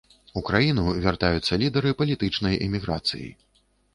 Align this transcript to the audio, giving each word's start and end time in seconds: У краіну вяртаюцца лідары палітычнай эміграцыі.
У 0.39 0.41
краіну 0.45 0.85
вяртаюцца 1.03 1.59
лідары 1.63 1.93
палітычнай 2.01 2.57
эміграцыі. 2.69 3.29